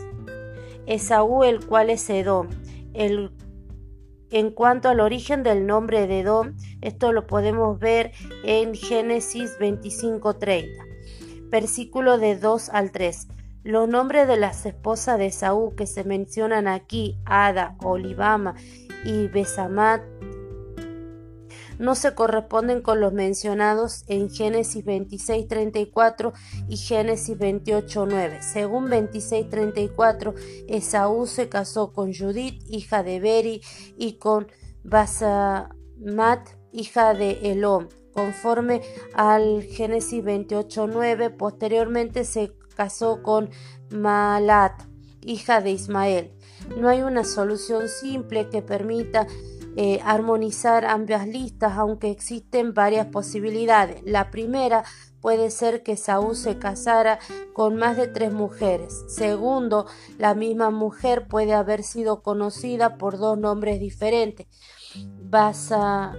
Esaú, 0.85 1.45
el 1.45 1.65
cual 1.65 1.89
es 1.89 2.09
Edom. 2.09 2.49
En 2.93 4.51
cuanto 4.51 4.89
al 4.89 4.99
origen 4.99 5.43
del 5.43 5.65
nombre 5.65 6.07
de 6.07 6.19
Edom, 6.19 6.57
esto 6.81 7.13
lo 7.13 7.25
podemos 7.25 7.79
ver 7.79 8.11
en 8.43 8.75
Génesis 8.75 9.57
25:30. 9.57 10.83
Versículo 11.49 12.17
de 12.17 12.35
2 12.35 12.67
al 12.67 12.91
3. 12.91 13.27
Los 13.63 13.87
nombres 13.87 14.27
de 14.27 14.37
las 14.37 14.65
esposas 14.65 15.19
de 15.19 15.27
Esaú 15.27 15.75
que 15.75 15.85
se 15.85 16.03
mencionan 16.03 16.67
aquí, 16.67 17.19
Ada, 17.25 17.77
Olivama 17.83 18.55
y 19.05 19.27
Besamat, 19.27 20.01
no 21.77 21.95
se 21.95 22.13
corresponden 22.13 22.81
con 22.81 22.99
los 23.01 23.11
mencionados 23.11 24.03
en 24.07 24.29
Génesis 24.29 24.85
26:34 24.85 26.33
y 26.69 26.77
Génesis 26.77 27.37
28:9. 27.37 28.41
Según 28.41 28.87
26:34, 28.89 30.35
Esaú 30.67 31.25
se 31.25 31.49
casó 31.49 31.91
con 31.91 32.13
Judith, 32.13 32.63
hija 32.67 33.03
de 33.03 33.19
Beri, 33.19 33.61
y 33.97 34.13
con 34.13 34.47
Basamat, 34.83 36.49
hija 36.71 37.13
de 37.13 37.51
Elom. 37.51 37.89
Conforme 38.13 38.81
al 39.13 39.63
Génesis 39.63 40.23
28:9, 40.23 41.29
posteriormente 41.31 42.25
se 42.25 42.53
casó 42.81 43.21
con 43.21 43.51
Malat, 43.91 44.73
hija 45.21 45.61
de 45.61 45.69
Ismael. 45.69 46.31
No 46.77 46.89
hay 46.89 47.03
una 47.03 47.23
solución 47.23 47.87
simple 47.87 48.49
que 48.49 48.63
permita 48.63 49.27
eh, 49.75 49.99
armonizar 50.03 50.85
ambas 50.85 51.27
listas, 51.27 51.73
aunque 51.77 52.09
existen 52.09 52.73
varias 52.73 53.05
posibilidades. 53.05 54.01
La 54.03 54.31
primera 54.31 54.83
puede 55.21 55.51
ser 55.51 55.83
que 55.83 55.95
Saúl 55.95 56.35
se 56.35 56.57
casara 56.57 57.19
con 57.53 57.75
más 57.75 57.97
de 57.97 58.07
tres 58.07 58.33
mujeres. 58.33 59.03
Segundo, 59.09 59.85
la 60.17 60.33
misma 60.33 60.71
mujer 60.71 61.27
puede 61.27 61.53
haber 61.53 61.83
sido 61.83 62.23
conocida 62.23 62.97
por 62.97 63.19
dos 63.19 63.37
nombres 63.37 63.79
diferentes. 63.79 64.47
Basa, 65.21 66.17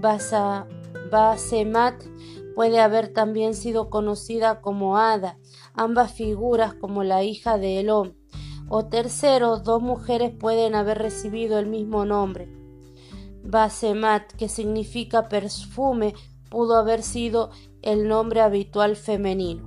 Basa, 0.00 0.68
Basemat 1.10 1.96
puede 2.54 2.80
haber 2.80 3.12
también 3.12 3.54
sido 3.54 3.90
conocida 3.90 4.60
como 4.60 4.96
Ada, 4.96 5.38
ambas 5.74 6.12
figuras 6.12 6.74
como 6.74 7.04
la 7.04 7.22
hija 7.22 7.58
de 7.58 7.80
Elón. 7.80 8.16
O 8.68 8.86
tercero, 8.86 9.58
dos 9.58 9.82
mujeres 9.82 10.32
pueden 10.34 10.74
haber 10.74 10.98
recibido 10.98 11.58
el 11.58 11.66
mismo 11.66 12.06
nombre. 12.06 12.48
Basemat, 13.42 14.32
que 14.32 14.48
significa 14.48 15.28
perfume, 15.28 16.14
pudo 16.48 16.76
haber 16.76 17.02
sido 17.02 17.50
el 17.82 18.08
nombre 18.08 18.40
habitual 18.40 18.96
femenino. 18.96 19.62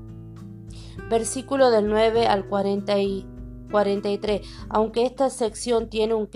Versículo 1.10 1.70
del 1.70 1.88
9 1.88 2.26
al 2.26 2.48
43. 2.48 4.42
Aunque 4.70 5.06
esta 5.06 5.30
sección 5.30 5.90
tiene 5.90 6.16
un, 6.16 6.28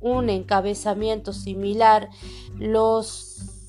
un 0.00 0.28
encabezamiento 0.30 1.32
similar, 1.32 2.10
los 2.58 3.59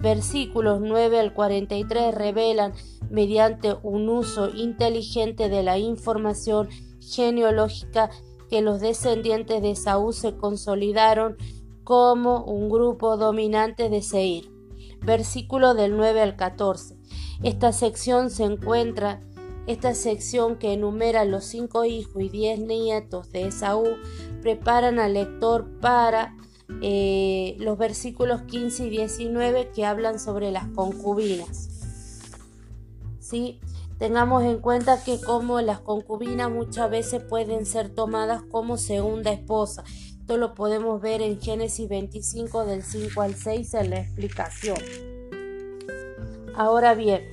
versículos 0.00 0.80
9 0.80 1.20
al 1.20 1.34
43 1.34 2.14
revelan 2.14 2.72
mediante 3.10 3.76
un 3.82 4.08
uso 4.08 4.48
inteligente 4.54 5.48
de 5.48 5.62
la 5.62 5.78
información 5.78 6.68
genealógica 7.00 8.10
que 8.48 8.62
los 8.62 8.80
descendientes 8.80 9.62
de 9.62 9.76
Saúl 9.76 10.14
se 10.14 10.36
consolidaron 10.36 11.36
como 11.84 12.44
un 12.44 12.68
grupo 12.68 13.16
dominante 13.16 13.88
de 13.88 14.02
Seir. 14.02 14.50
Versículo 15.02 15.74
del 15.74 15.96
9 15.96 16.20
al 16.20 16.36
14. 16.36 16.96
Esta 17.42 17.72
sección 17.72 18.30
se 18.30 18.44
encuentra, 18.44 19.20
esta 19.66 19.94
sección 19.94 20.56
que 20.56 20.72
enumera 20.72 21.24
los 21.24 21.44
cinco 21.44 21.84
hijos 21.84 22.22
y 22.22 22.28
diez 22.28 22.58
nietos 22.58 23.30
de 23.32 23.46
Esaú, 23.46 23.84
preparan 24.42 24.98
al 24.98 25.14
lector 25.14 25.68
para 25.80 26.36
eh, 26.82 27.56
los 27.58 27.78
versículos 27.78 28.42
15 28.42 28.86
y 28.86 28.90
19 28.90 29.70
que 29.74 29.84
hablan 29.84 30.18
sobre 30.18 30.50
las 30.50 30.66
concubinas. 30.68 31.68
¿Sí? 33.18 33.60
Tengamos 33.98 34.44
en 34.44 34.60
cuenta 34.60 35.04
que 35.04 35.20
como 35.20 35.60
las 35.60 35.80
concubinas 35.80 36.50
muchas 36.50 36.90
veces 36.90 37.22
pueden 37.22 37.66
ser 37.66 37.90
tomadas 37.90 38.42
como 38.50 38.78
segunda 38.78 39.30
esposa. 39.30 39.84
Esto 40.20 40.38
lo 40.38 40.54
podemos 40.54 41.02
ver 41.02 41.20
en 41.20 41.40
Génesis 41.40 41.88
25 41.88 42.64
del 42.64 42.82
5 42.82 43.20
al 43.20 43.34
6 43.34 43.74
en 43.74 43.90
la 43.90 44.00
explicación. 44.00 44.78
Ahora 46.54 46.94
bien, 46.94 47.28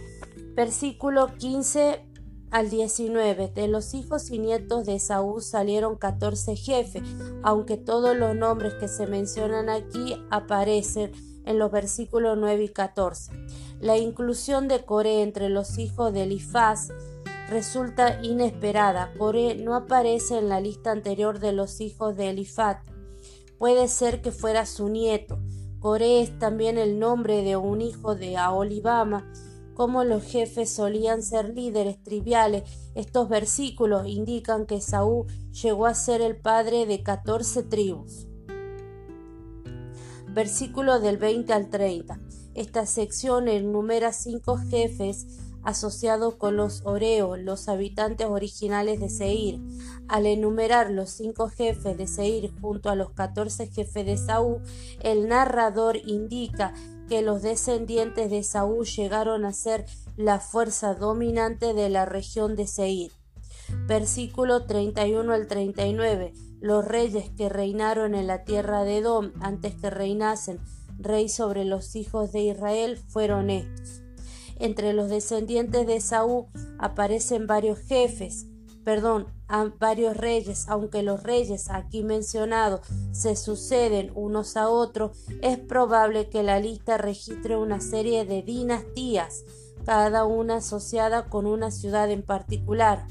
versículo 0.55 1.27
15 1.37 2.06
al 2.51 2.69
19. 2.69 3.51
De 3.53 3.67
los 3.67 3.93
hijos 3.93 4.29
y 4.31 4.39
nietos 4.39 4.85
de 4.85 4.99
Saúl 4.99 5.41
salieron 5.41 5.95
14 5.95 6.55
jefes, 6.55 7.03
aunque 7.43 7.77
todos 7.77 8.15
los 8.15 8.35
nombres 8.35 8.73
que 8.75 8.87
se 8.87 9.07
mencionan 9.07 9.69
aquí 9.69 10.15
aparecen 10.29 11.11
en 11.45 11.59
los 11.59 11.71
versículos 11.71 12.37
9 12.37 12.63
y 12.65 12.69
14. 12.69 13.31
La 13.79 13.97
inclusión 13.97 14.67
de 14.67 14.83
Coré 14.83 15.21
entre 15.21 15.49
los 15.49 15.77
hijos 15.77 16.13
de 16.13 16.23
Elifaz 16.23 16.89
resulta 17.49 18.21
inesperada. 18.21 19.13
Coré 19.17 19.55
no 19.55 19.75
aparece 19.75 20.37
en 20.37 20.49
la 20.49 20.59
lista 20.59 20.91
anterior 20.91 21.39
de 21.39 21.53
los 21.53 21.79
hijos 21.79 22.15
de 22.17 22.29
Elifaz. 22.29 22.79
Puede 23.57 23.87
ser 23.87 24.21
que 24.21 24.31
fuera 24.31 24.65
su 24.65 24.89
nieto. 24.89 25.39
Coré 25.79 26.21
es 26.21 26.37
también 26.37 26.77
el 26.77 26.99
nombre 26.99 27.43
de 27.43 27.55
un 27.55 27.81
hijo 27.81 28.15
de 28.15 28.37
Aolibama. 28.37 29.31
Como 29.77 30.03
los 30.03 30.23
jefes 30.23 30.71
solían 30.71 31.21
ser 31.21 31.53
líderes 31.53 32.01
triviales, 32.01 32.63
estos 32.95 33.29
versículos 33.29 34.07
indican 34.07 34.65
que 34.65 34.81
Saúl 34.81 35.27
llegó 35.51 35.85
a 35.85 35.93
ser 35.93 36.21
el 36.21 36.35
padre 36.35 36.87
de 36.87 37.03
14 37.03 37.61
tribus. 37.61 38.25
Versículo 40.33 40.99
del 40.99 41.17
20 41.17 41.53
al 41.53 41.69
30. 41.69 42.19
Esta 42.55 42.87
sección 42.87 43.47
enumera 43.47 44.13
cinco 44.13 44.57
jefes 44.57 45.27
asociados 45.61 46.37
con 46.37 46.57
los 46.57 46.81
Oreos, 46.83 47.37
los 47.37 47.69
habitantes 47.69 48.25
originales 48.25 48.99
de 48.99 49.09
Seir. 49.09 49.61
Al 50.07 50.25
enumerar 50.25 50.89
los 50.89 51.11
cinco 51.11 51.49
jefes 51.49 51.97
de 51.99 52.07
Seir 52.07 52.51
junto 52.61 52.89
a 52.89 52.95
los 52.95 53.11
catorce 53.11 53.67
jefes 53.67 54.07
de 54.07 54.17
Saúl, 54.17 54.63
el 55.01 55.27
narrador 55.27 55.97
indica 56.03 56.73
que 57.07 57.21
los 57.21 57.41
descendientes 57.41 58.29
de 58.29 58.43
Saúl 58.43 58.85
llegaron 58.85 59.45
a 59.45 59.53
ser 59.53 59.85
la 60.15 60.39
fuerza 60.39 60.93
dominante 60.93 61.73
de 61.73 61.89
la 61.89 62.05
región 62.05 62.55
de 62.55 62.67
Seir. 62.67 63.11
Versículo 63.87 64.65
31 64.65 65.33
al 65.33 65.47
39. 65.47 66.33
Los 66.59 66.85
reyes 66.85 67.29
que 67.37 67.49
reinaron 67.49 68.15
en 68.15 68.27
la 68.27 68.43
tierra 68.43 68.83
de 68.83 68.97
Edom 68.97 69.31
antes 69.41 69.75
que 69.75 69.89
reinasen 69.89 70.59
rey 70.99 71.29
sobre 71.29 71.65
los 71.65 71.95
hijos 71.95 72.31
de 72.31 72.41
Israel, 72.41 72.97
fueron 72.97 73.49
estos. 73.49 74.01
Entre 74.59 74.93
los 74.93 75.09
descendientes 75.09 75.85
de 75.85 76.01
Saúl 76.01 76.45
aparecen 76.79 77.45
varios 77.45 77.79
jefes, 77.79 78.46
perdón, 78.87 79.27
varios 79.79 80.15
reyes, 80.15 80.69
aunque 80.69 81.03
los 81.03 81.21
reyes 81.21 81.69
aquí 81.69 82.05
mencionados 82.05 82.87
se 83.11 83.35
suceden 83.35 84.13
unos 84.15 84.55
a 84.55 84.69
otros, 84.69 85.27
es 85.41 85.57
probable 85.57 86.29
que 86.29 86.41
la 86.41 86.61
lista 86.61 86.97
registre 86.97 87.57
una 87.57 87.81
serie 87.81 88.23
de 88.23 88.43
dinastías 88.43 89.43
cada 89.85 90.23
una 90.23 90.57
asociada 90.59 91.25
con 91.25 91.47
una 91.47 91.69
ciudad 91.69 92.09
en 92.09 92.23
particular. 92.23 93.05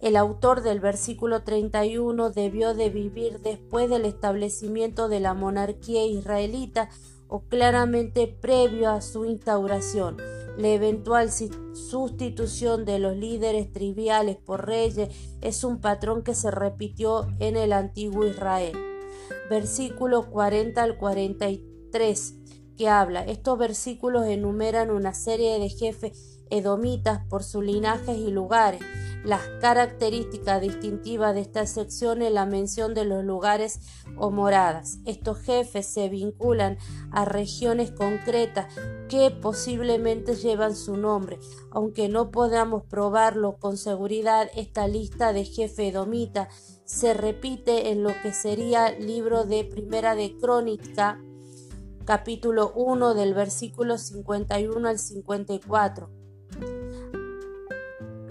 El 0.00 0.16
autor 0.16 0.62
del 0.62 0.80
versículo 0.80 1.44
31 1.44 2.30
debió 2.30 2.74
de 2.74 2.90
vivir 2.90 3.38
después 3.42 3.88
del 3.88 4.06
establecimiento 4.06 5.08
de 5.08 5.20
la 5.20 5.34
monarquía 5.34 6.04
israelita 6.04 6.88
o 7.28 7.42
claramente 7.42 8.26
previo 8.26 8.90
a 8.90 9.02
su 9.02 9.24
instauración. 9.24 10.16
La 10.58 10.68
eventual 10.68 11.30
sustitución 11.30 12.84
de 12.84 12.98
los 12.98 13.16
líderes 13.16 13.72
triviales 13.72 14.36
por 14.36 14.66
reyes 14.66 15.08
es 15.40 15.64
un 15.64 15.80
patrón 15.80 16.22
que 16.22 16.34
se 16.34 16.50
repitió 16.50 17.26
en 17.38 17.56
el 17.56 17.72
antiguo 17.72 18.26
Israel. 18.26 18.76
Versículo 19.48 20.30
40 20.30 20.82
al 20.82 20.98
43 20.98 22.34
que 22.76 22.88
habla. 22.88 23.24
Estos 23.24 23.58
versículos 23.58 24.26
enumeran 24.26 24.90
una 24.90 25.14
serie 25.14 25.58
de 25.58 25.68
jefes 25.68 26.40
edomitas 26.50 27.24
por 27.28 27.42
sus 27.42 27.64
linajes 27.64 28.18
y 28.18 28.30
lugares. 28.30 28.82
Las 29.24 29.40
características 29.60 30.60
distintivas 30.60 31.32
de 31.34 31.42
esta 31.42 31.64
sección 31.66 32.22
es 32.22 32.32
la 32.32 32.44
mención 32.44 32.92
de 32.92 33.04
los 33.04 33.24
lugares 33.24 33.78
o 34.16 34.32
moradas. 34.32 34.98
Estos 35.04 35.38
jefes 35.38 35.86
se 35.86 36.08
vinculan 36.08 36.76
a 37.12 37.24
regiones 37.24 37.92
concretas 37.92 38.74
que 39.08 39.30
posiblemente 39.30 40.34
llevan 40.34 40.74
su 40.74 40.96
nombre. 40.96 41.38
Aunque 41.70 42.08
no 42.08 42.32
podamos 42.32 42.82
probarlo 42.82 43.58
con 43.58 43.76
seguridad, 43.76 44.50
esta 44.56 44.88
lista 44.88 45.32
de 45.32 45.44
jefe 45.44 45.88
edomita 45.88 46.48
se 46.84 47.14
repite 47.14 47.92
en 47.92 48.02
lo 48.02 48.10
que 48.22 48.32
sería 48.32 48.90
libro 48.90 49.44
de 49.44 49.62
Primera 49.62 50.16
de 50.16 50.36
Crónica, 50.36 51.22
capítulo 52.04 52.72
1 52.74 53.14
del 53.14 53.34
versículo 53.34 53.98
51 53.98 54.88
al 54.88 54.98
54 54.98 56.10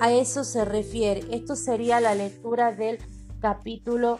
a 0.01 0.11
eso 0.11 0.43
se 0.43 0.65
refiere. 0.65 1.23
Esto 1.29 1.55
sería 1.55 2.01
la 2.01 2.15
lectura 2.15 2.71
del 2.71 2.97
capítulo 3.39 4.19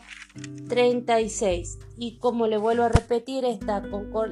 36. 0.70 1.80
Y 1.98 2.20
como 2.20 2.46
le 2.46 2.60
vuelvo 2.60 2.84
a 2.84 2.89
repetir, 2.89 3.46
esta, 3.46 3.82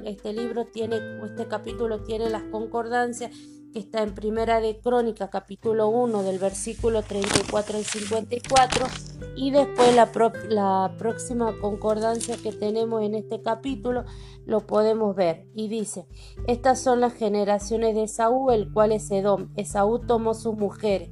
este 0.06 0.32
libro 0.32 0.68
tiene, 0.68 0.98
este 1.26 1.48
capítulo 1.48 2.04
tiene 2.04 2.30
las 2.30 2.44
concordancias 2.44 3.32
que 3.74 3.80
está 3.80 4.04
en 4.04 4.14
Primera 4.14 4.62
de 4.62 4.80
Crónica, 4.80 5.32
capítulo 5.32 5.88
1, 5.90 6.22
del 6.22 6.38
versículo 6.38 7.02
34 7.02 7.78
al 7.78 7.84
54, 7.84 8.88
y 9.36 9.52
después 9.52 9.96
la, 9.96 10.10
la 10.50 10.96
próxima 10.98 11.54
concordancia 11.60 12.38
que 12.38 12.52
tenemos 12.52 13.04
en 13.04 13.16
este 13.16 13.42
capítulo 13.42 14.06
lo 14.46 14.66
podemos 14.66 15.16
ver, 15.16 15.46
y 15.54 15.68
dice, 15.68 16.08
estas 16.48 16.80
son 16.80 17.00
las 17.00 17.14
generaciones 17.14 17.94
de 17.94 18.04
Esaú, 18.04 18.50
el 18.50 18.72
cual 18.72 18.92
es 18.92 19.10
Edom. 19.12 19.50
Esaú 19.56 20.00
tomó 20.00 20.34
sus 20.34 20.56
mujeres. 20.56 21.10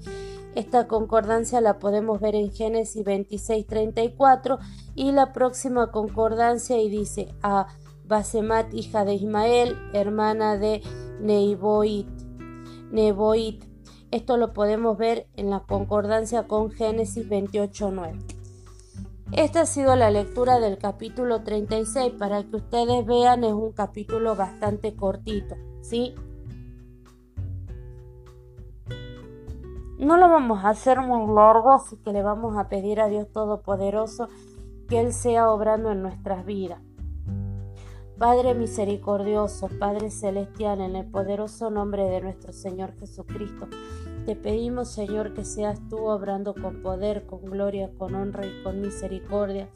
Esta 0.58 0.88
concordancia 0.88 1.62
la 1.62 1.78
podemos 1.78 2.20
ver 2.20 2.34
en 2.34 2.52
Génesis 2.52 3.04
26, 3.04 3.68
34, 3.68 4.58
y 4.96 5.12
la 5.12 5.32
próxima 5.32 5.92
concordancia 5.92 6.82
y 6.82 6.90
dice 6.90 7.32
a 7.44 7.68
Basemat, 8.06 8.74
hija 8.74 9.06
de 9.06 9.14
Ismael, 9.14 9.78
hermana 9.94 10.58
de 10.58 10.82
Neiboit. 11.22 12.08
Neboit. 12.90 13.66
Esto 14.10 14.38
lo 14.38 14.54
podemos 14.54 14.98
ver 14.98 15.28
en 15.36 15.52
la 15.52 15.60
concordancia 15.60 16.48
con 16.48 16.72
Génesis 16.72 17.30
28.9. 17.30 18.20
Esta 19.34 19.62
ha 19.62 19.66
sido 19.68 19.96
la 19.96 20.10
lectura 20.10 20.60
del 20.60 20.80
capítulo 20.80 21.44
36. 21.44 22.14
Para 22.14 22.42
que 22.42 22.56
ustedes 22.56 23.06
vean, 23.06 23.44
es 23.44 23.54
un 23.54 23.74
capítulo 23.74 24.36
bastante 24.36 24.96
cortito, 24.96 25.56
¿sí? 25.82 26.16
No 29.98 30.18
lo 30.18 30.30
vamos 30.30 30.64
a 30.64 30.70
hacer 30.70 31.02
muy 31.02 31.34
largo, 31.34 31.72
así 31.72 31.98
que 31.98 32.14
le 32.14 32.22
vamos 32.22 32.56
a 32.56 32.70
pedir 32.70 33.02
a 33.02 33.08
Dios 33.08 33.32
Todopoderoso 33.32 34.30
que 34.88 35.00
Él 35.00 35.12
sea 35.12 35.50
obrando 35.50 35.92
en 35.92 36.04
nuestras 36.04 36.46
vidas. 36.46 36.80
Padre 38.20 38.54
misericordioso, 38.54 39.70
Padre 39.80 40.12
celestial, 40.12 40.82
en 40.82 40.96
el 40.96 41.06
poderoso 41.06 41.72
nombre 41.72 42.04
de 42.04 42.22
nuestro 42.22 42.54
Señor 42.54 42.94
Jesucristo, 43.00 43.68
te 44.28 44.36
pedimos, 44.36 44.90
Señor, 44.90 45.34
que 45.34 45.44
seas 45.44 45.80
tú 45.90 45.98
obrando 46.06 46.54
con 46.54 46.84
poder, 46.84 47.26
con 47.26 47.42
gloria, 47.42 47.90
con 47.98 48.14
honra 48.14 48.46
y 48.46 48.64
con 48.64 48.82
misericordia, 48.82 49.68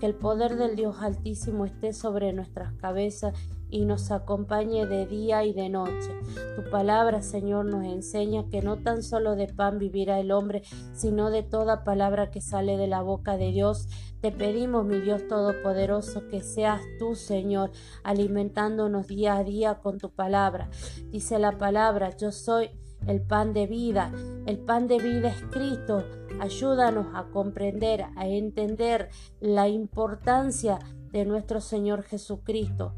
que 0.00 0.06
el 0.06 0.14
poder 0.14 0.56
del 0.56 0.74
Dios 0.74 0.96
Altísimo 1.00 1.64
esté 1.64 1.92
sobre 1.92 2.32
nuestras 2.32 2.72
cabezas 2.74 3.34
y 3.70 3.84
nos 3.84 4.10
acompañe 4.10 4.86
de 4.86 5.06
día 5.06 5.44
y 5.44 5.52
de 5.52 5.68
noche. 5.68 6.10
Tu 6.56 6.70
palabra, 6.70 7.22
Señor, 7.22 7.66
nos 7.66 7.84
enseña 7.84 8.48
que 8.48 8.62
no 8.62 8.78
tan 8.78 9.02
solo 9.02 9.36
de 9.36 9.46
pan 9.46 9.78
vivirá 9.78 10.18
el 10.18 10.32
hombre, 10.32 10.62
sino 10.92 11.30
de 11.30 11.42
toda 11.42 11.84
palabra 11.84 12.30
que 12.30 12.40
sale 12.40 12.76
de 12.76 12.86
la 12.86 13.02
boca 13.02 13.36
de 13.36 13.52
Dios. 13.52 13.88
Te 14.20 14.32
pedimos, 14.32 14.84
mi 14.84 15.00
Dios 15.00 15.26
Todopoderoso, 15.28 16.28
que 16.28 16.42
seas 16.42 16.80
tú, 16.98 17.14
Señor, 17.14 17.70
alimentándonos 18.02 19.06
día 19.06 19.36
a 19.36 19.44
día 19.44 19.76
con 19.76 19.98
tu 19.98 20.10
palabra. 20.10 20.68
Dice 21.10 21.38
la 21.38 21.56
palabra, 21.56 22.16
yo 22.16 22.32
soy 22.32 22.70
el 23.06 23.22
pan 23.22 23.52
de 23.52 23.66
vida. 23.66 24.12
El 24.46 24.58
pan 24.58 24.88
de 24.88 24.98
vida 24.98 25.28
es 25.28 25.42
Cristo. 25.50 26.04
Ayúdanos 26.40 27.06
a 27.14 27.24
comprender, 27.30 28.04
a 28.16 28.26
entender 28.26 29.08
la 29.40 29.68
importancia 29.68 30.78
de 31.12 31.24
nuestro 31.24 31.60
Señor 31.60 32.02
Jesucristo 32.02 32.94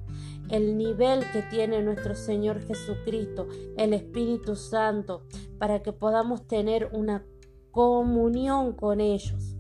el 0.53 0.77
nivel 0.77 1.25
que 1.33 1.41
tiene 1.43 1.83
nuestro 1.83 2.15
Señor 2.15 2.61
Jesucristo, 2.61 3.49
el 3.79 3.95
Espíritu 3.95 4.55
Santo, 4.55 5.23
para 5.59 5.83
que 5.83 5.95
podamos 5.95 6.47
tener 6.47 6.91
una 6.93 7.25
comunión 7.71 8.75
con 8.75 9.01
ellos. 9.01 9.57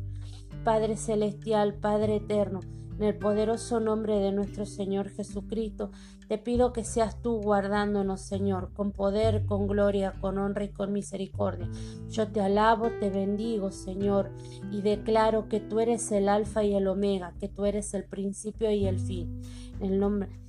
Padre 0.64 0.98
Celestial, 0.98 1.74
Padre 1.81 2.16
Eterno, 2.16 2.61
en 2.98 3.05
el 3.05 3.16
poderoso 3.16 3.81
nombre 3.81 4.18
de 4.18 4.33
nuestro 4.33 4.66
Señor 4.66 5.09
Jesucristo, 5.09 5.90
te 6.28 6.37
pido 6.37 6.74
que 6.74 6.85
seas 6.85 7.22
tú 7.22 7.40
guardándonos, 7.40 8.20
Señor, 8.20 8.74
con 8.74 8.92
poder, 8.92 9.46
con 9.46 9.66
gloria, 9.66 10.12
con 10.20 10.37
honra 10.37 10.64
y 10.64 10.72
con 10.72 10.92
misericordia. 10.92 11.70
Yo 12.11 12.28
te 12.28 12.42
alabo, 12.42 12.90
te 13.00 13.09
bendigo, 13.09 13.72
Señor, 13.72 14.31
y 14.70 14.83
declaro 14.83 15.48
que 15.48 15.59
tú 15.59 15.81
eres 15.81 16.12
el 16.12 16.28
alfa 16.28 16.64
y 16.64 16.74
el 16.74 16.87
omega, 16.87 17.33
que 17.40 17.48
tú 17.48 17.64
eres 17.64 17.94
el 17.94 18.05
principio 18.05 18.70
y 18.70 18.87
el 18.87 18.98
fin. 19.00 19.40
En 19.81 19.94
el 19.94 19.98
nombre 19.98 20.41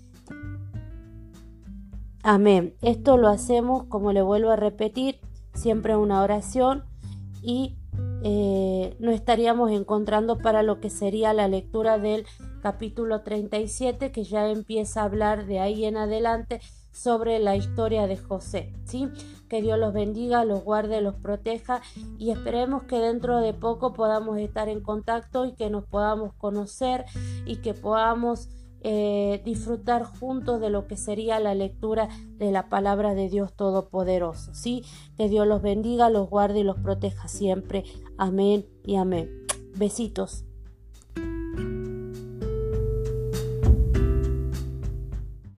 Amén. 2.24 2.74
Esto 2.82 3.18
lo 3.18 3.28
hacemos, 3.28 3.84
como 3.88 4.14
le 4.14 4.22
vuelvo 4.22 4.52
a 4.52 4.56
repetir, 4.56 5.20
siempre 5.54 5.98
una 5.98 6.24
oración 6.24 6.86
y 7.42 7.76
eh, 8.24 8.96
nos 9.00 9.14
estaríamos 9.14 9.72
encontrando 9.72 10.38
para 10.38 10.64
lo 10.64 10.80
que 10.80 10.90
sería 10.90 11.34
la 11.34 11.50
lectura 11.50 11.98
del 11.98 12.26
capítulo 12.62 13.24
37, 13.24 14.14
que 14.14 14.24
ya 14.24 14.50
empieza 14.50 15.02
a 15.02 15.04
hablar 15.04 15.46
de 15.46 15.60
ahí 15.60 15.84
en 15.84 15.98
adelante 15.98 16.62
sobre 16.94 17.40
la 17.40 17.58
historia 17.58 18.08
de 18.08 18.16
José. 18.16 18.72
¿sí? 18.86 19.10
Que 19.50 19.62
Dios 19.62 19.78
los 19.78 19.94
bendiga, 19.94 20.46
los 20.46 20.64
guarde, 20.64 21.02
los 21.02 21.16
proteja 21.16 21.82
y 22.18 22.32
esperemos 22.32 22.84
que 22.84 23.00
dentro 23.00 23.40
de 23.40 23.54
poco 23.54 23.92
podamos 23.92 24.38
estar 24.38 24.70
en 24.70 24.80
contacto 24.80 25.46
y 25.46 25.56
que 25.56 25.70
nos 25.70 25.84
podamos 25.84 26.34
conocer 26.36 27.04
y 27.46 27.58
que 27.58 27.74
podamos 27.74 28.48
eh, 28.84 29.42
disfrutar 29.46 30.04
juntos 30.04 30.60
de 30.62 30.70
lo 30.70 30.88
que 30.88 30.98
sería 30.98 31.40
la 31.40 31.56
lectura 31.56 32.10
de 32.38 32.52
la 32.52 32.70
palabra 32.70 33.14
de 33.14 33.30
Dios 33.30 33.54
Todopoderoso. 33.56 34.54
¿sí? 34.54 34.84
Que 35.18 35.30
Dios 35.30 35.48
los 35.48 35.62
bendiga, 35.62 36.10
los 36.10 36.30
guarde 36.30 36.60
y 36.60 36.64
los 36.64 36.78
proteja 36.78 37.28
siempre. 37.28 37.84
Amén 38.18 38.66
y 38.84 38.96
amén. 38.96 39.30
Besitos. 39.76 40.46